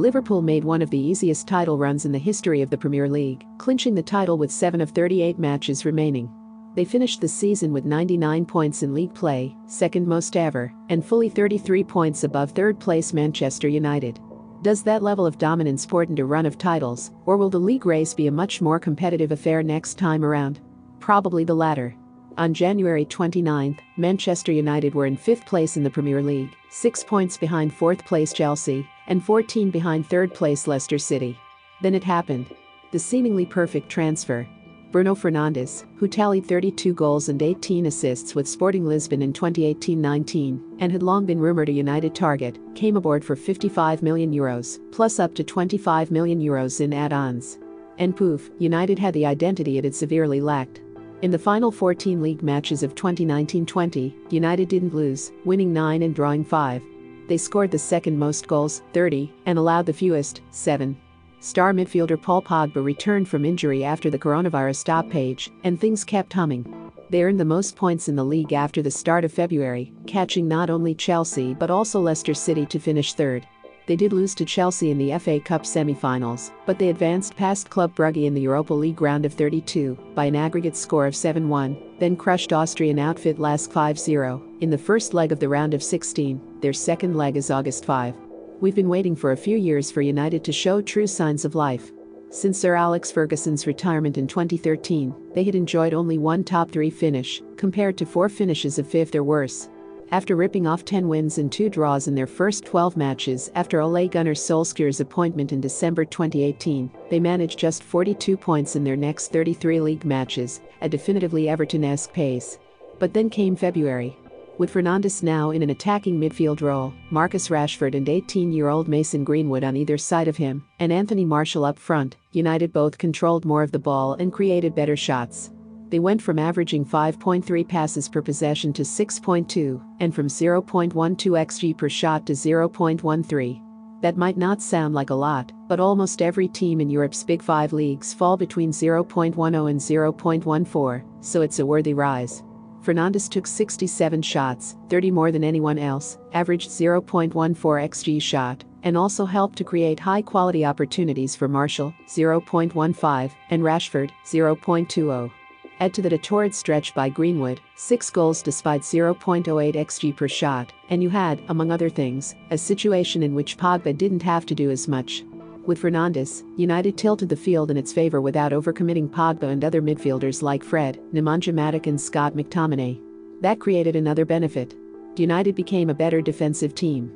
[0.00, 3.44] Liverpool made one of the easiest title runs in the history of the Premier League,
[3.58, 6.30] clinching the title with 7 of 38 matches remaining.
[6.74, 11.28] They finished the season with 99 points in league play, second most ever, and fully
[11.28, 14.18] 33 points above third place Manchester United.
[14.62, 18.14] Does that level of dominance portend a run of titles, or will the league race
[18.14, 20.60] be a much more competitive affair next time around?
[20.98, 21.94] Probably the latter.
[22.40, 27.36] On January 29, Manchester United were in fifth place in the Premier League, six points
[27.36, 31.38] behind fourth place Chelsea, and 14 behind third place Leicester City.
[31.82, 32.46] Then it happened.
[32.92, 34.48] The seemingly perfect transfer.
[34.90, 40.90] Bruno Fernandes, who tallied 32 goals and 18 assists with Sporting Lisbon in 2018-19 and
[40.90, 45.34] had long been rumored a United target, came aboard for 55 million euros, plus up
[45.34, 47.58] to 25 million euros in add-ons.
[47.98, 50.80] And poof, United had the identity it had severely lacked.
[51.22, 56.42] In the final 14 league matches of 2019-20, United didn't lose, winning 9 and drawing
[56.42, 56.82] 5.
[57.28, 60.98] They scored the second most goals, 30, and allowed the fewest, 7.
[61.40, 66.90] Star midfielder Paul Pogba returned from injury after the coronavirus stoppage, and things kept humming.
[67.10, 70.70] They earned the most points in the league after the start of February, catching not
[70.70, 73.46] only Chelsea but also Leicester City to finish third.
[73.90, 77.92] They did lose to Chelsea in the FA Cup semi-finals, but they advanced past Club
[77.96, 82.14] Brugge in the Europa League round of 32 by an aggregate score of 7-1, then
[82.14, 86.40] crushed Austrian outfit LASK 5-0 in the first leg of the round of 16.
[86.60, 88.14] Their second leg is August 5.
[88.60, 91.90] We've been waiting for a few years for United to show true signs of life.
[92.30, 97.42] Since Sir Alex Ferguson's retirement in 2013, they had enjoyed only one top three finish,
[97.56, 99.68] compared to four finishes of fifth or worse.
[100.12, 104.08] After ripping off 10 wins and 2 draws in their first 12 matches after Ole
[104.08, 109.80] Gunnar Solskjaer's appointment in December 2018, they managed just 42 points in their next 33
[109.80, 112.58] league matches, a definitively Everton-esque pace.
[112.98, 114.16] But then came February.
[114.58, 119.76] With Fernandes now in an attacking midfield role, Marcus Rashford and 18-year-old Mason Greenwood on
[119.76, 123.78] either side of him, and Anthony Martial up front, United both controlled more of the
[123.78, 125.52] ball and created better shots.
[125.90, 131.88] They went from averaging 5.3 passes per possession to 6.2, and from 0.12 xg per
[131.88, 133.60] shot to 0.13.
[134.00, 137.72] That might not sound like a lot, but almost every team in Europe's Big Five
[137.72, 142.44] leagues fall between 0.10 and 0.14, so it's a worthy rise.
[142.82, 149.26] Fernandes took 67 shots, 30 more than anyone else, averaged 0.14 xg shot, and also
[149.26, 155.30] helped to create high quality opportunities for Martial, 0.15, and Rashford, 0.20.
[155.80, 161.02] Add to a torrid stretch by Greenwood, 6 goals despite 0.08 xg per shot, and
[161.02, 164.86] you had, among other things, a situation in which Pogba didn't have to do as
[164.86, 165.24] much.
[165.64, 170.42] With Fernandes, United tilted the field in its favor without overcommitting Pogba and other midfielders
[170.42, 173.00] like Fred, Nemanja Matic and Scott McTominay.
[173.40, 174.74] That created another benefit.
[175.16, 177.10] United became a better defensive team.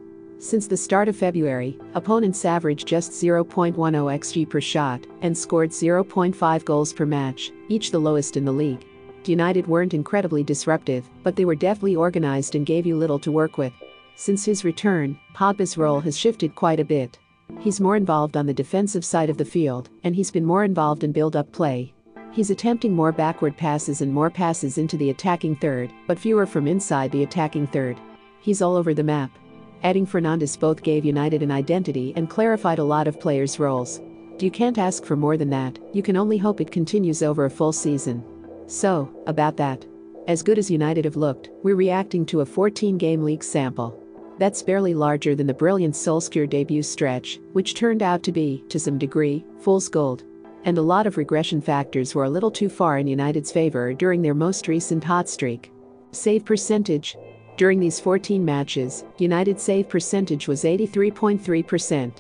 [0.45, 6.65] Since the start of February, opponents averaged just 0.10 xg per shot and scored 0.5
[6.67, 8.85] goals per match, each the lowest in the league.
[9.25, 13.57] United weren't incredibly disruptive, but they were deftly organized and gave you little to work
[13.57, 13.73] with.
[14.17, 17.19] Since his return, Pogba's role has shifted quite a bit.
[17.61, 21.05] He's more involved on the defensive side of the field, and he's been more involved
[21.05, 21.95] in build-up play.
[22.33, 26.67] He's attempting more backward passes and more passes into the attacking third, but fewer from
[26.67, 27.99] inside the attacking third.
[28.41, 29.31] He's all over the map.
[29.85, 34.01] Adding Fernandes both gave United an identity and clarified a lot of players' roles.
[34.41, 37.51] You can't ask for more than that, you can only hope it continues over a
[37.51, 38.25] full season.
[38.67, 39.85] So, about that.
[40.27, 44.03] As good as United have looked, we're reacting to a 14 game league sample.
[44.39, 48.81] That's barely larger than the brilliant Solskjaer debut stretch, which turned out to be, to
[48.81, 50.25] some degree, fool's gold.
[50.65, 54.23] And a lot of regression factors were a little too far in United's favor during
[54.23, 55.71] their most recent hot streak.
[56.11, 57.19] Save percentage,
[57.57, 62.13] during these 14 matches, United save percentage was 83.3%.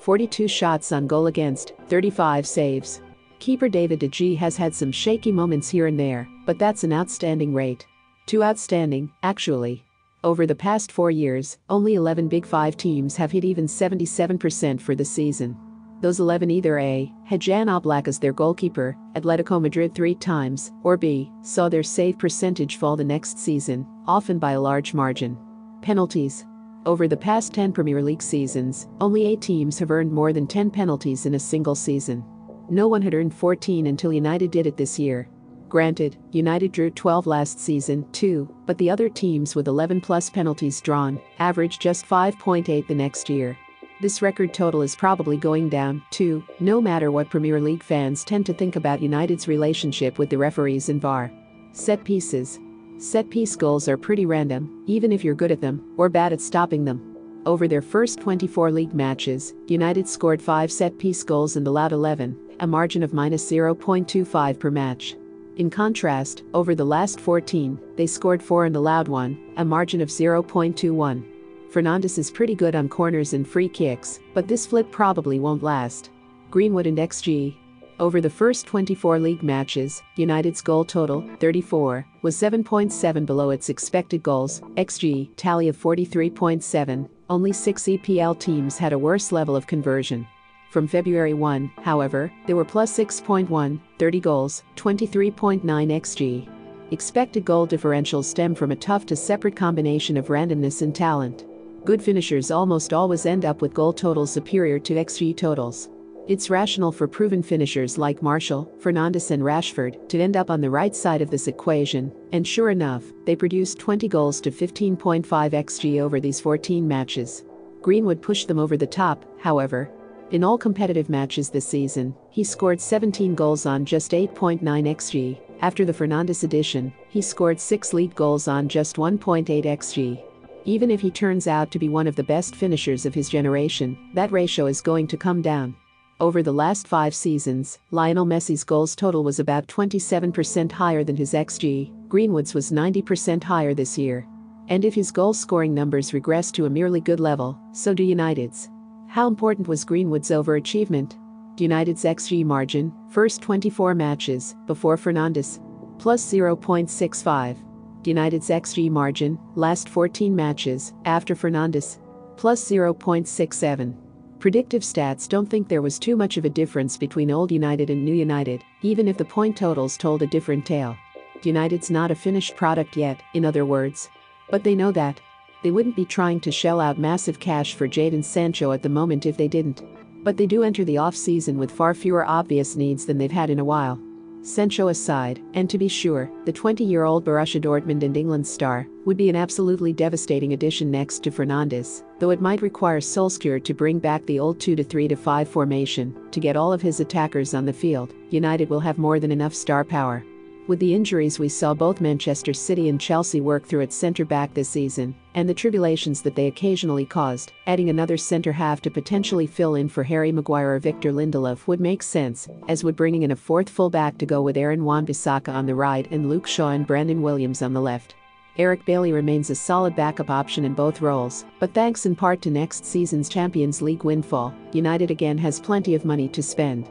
[0.00, 3.02] 42 shots on goal against, 35 saves.
[3.38, 6.92] Keeper David De Gea has had some shaky moments here and there, but that's an
[6.92, 7.86] outstanding rate.
[8.26, 9.84] Too outstanding, actually.
[10.24, 14.94] Over the past four years, only 11 Big Five teams have hit even 77% for
[14.94, 15.56] the season.
[16.00, 17.12] Those 11 either A.
[17.24, 21.32] had Jan Oblak as their goalkeeper, Atletico Madrid three times, or B.
[21.42, 25.36] saw their save percentage fall the next season, often by a large margin.
[25.82, 26.46] Penalties.
[26.86, 30.70] Over the past 10 Premier League seasons, only 8 teams have earned more than 10
[30.70, 32.24] penalties in a single season.
[32.70, 35.28] No one had earned 14 until United did it this year.
[35.68, 40.80] Granted, United drew 12 last season, too, but the other teams with 11 plus penalties
[40.80, 43.58] drawn averaged just 5.8 the next year.
[44.00, 48.46] This record total is probably going down, too, no matter what Premier League fans tend
[48.46, 51.32] to think about United's relationship with the referees and VAR.
[51.72, 52.60] Set pieces.
[52.98, 56.40] Set piece goals are pretty random, even if you're good at them, or bad at
[56.40, 57.16] stopping them.
[57.44, 62.38] Over their first 24 league matches, United scored 5 set piece goals and allowed 11,
[62.60, 65.16] a margin of minus 0.25 per match.
[65.56, 70.08] In contrast, over the last 14, they scored 4 and allowed 1, a margin of
[70.08, 71.24] 0.21.
[71.72, 76.10] Fernandes is pretty good on corners and free kicks, but this flip probably won't last.
[76.50, 77.54] Greenwood and XG.
[78.00, 84.22] Over the first 24 league matches, United's goal total, 34, was 7.7 below its expected
[84.22, 87.08] goals, XG, tally of 43.7.
[87.28, 90.26] Only six EPL teams had a worse level of conversion.
[90.70, 96.48] From February 1, however, they were plus 6.1, 30 goals, 23.9 xg.
[96.92, 101.44] Expected goal differentials stem from a tough to separate combination of randomness and talent.
[101.88, 105.88] Good finishers almost always end up with goal totals superior to xg totals.
[106.26, 110.68] It's rational for proven finishers like Martial, Fernandes, and Rashford to end up on the
[110.68, 116.02] right side of this equation, and sure enough, they produced 20 goals to 15.5 xg
[116.02, 117.44] over these 14 matches.
[117.80, 119.90] Greenwood pushed them over the top, however,
[120.30, 125.40] in all competitive matches this season, he scored 17 goals on just 8.9 xg.
[125.62, 130.27] After the Fernandes addition, he scored 6 league goals on just 1.8 xg.
[130.68, 133.96] Even if he turns out to be one of the best finishers of his generation,
[134.12, 135.74] that ratio is going to come down.
[136.20, 141.32] Over the last five seasons, Lionel Messi's goals total was about 27% higher than his
[141.32, 144.28] XG, Greenwood's was 90% higher this year.
[144.68, 148.68] And if his goal scoring numbers regress to a merely good level, so do United's.
[149.08, 151.18] How important was Greenwood's overachievement?
[151.58, 155.60] United's XG margin, first 24 matches, before Fernandes,
[155.98, 157.56] plus 0.65.
[158.04, 161.98] United's XG margin, last 14 matches, after Fernandes,
[162.36, 163.94] plus 0.67.
[164.38, 168.04] Predictive stats don't think there was too much of a difference between Old United and
[168.04, 170.96] New United, even if the point totals told a different tale.
[171.42, 174.08] United's not a finished product yet, in other words.
[174.48, 175.20] But they know that.
[175.64, 179.26] They wouldn't be trying to shell out massive cash for Jadon Sancho at the moment
[179.26, 179.82] if they didn't.
[180.22, 183.58] But they do enter the off-season with far fewer obvious needs than they've had in
[183.58, 184.00] a while.
[184.42, 189.28] Sancho aside, and to be sure, the 20-year-old Borussia Dortmund and England star would be
[189.28, 194.24] an absolutely devastating addition next to Fernandes, though it might require Solskjaer to bring back
[194.26, 198.14] the old 2-3-5 formation to get all of his attackers on the field.
[198.30, 200.24] United will have more than enough star power.
[200.68, 204.52] With the injuries we saw both Manchester City and Chelsea work through at centre back
[204.52, 209.46] this season, and the tribulations that they occasionally caused, adding another centre half to potentially
[209.46, 213.30] fill in for Harry Maguire or Victor Lindelof would make sense, as would bringing in
[213.30, 216.86] a fourth fullback to go with Aaron Wan-Bissaka on the right and Luke Shaw and
[216.86, 218.14] Brandon Williams on the left.
[218.58, 222.50] Eric Bailly remains a solid backup option in both roles, but thanks in part to
[222.50, 226.90] next season's Champions League windfall, United again has plenty of money to spend.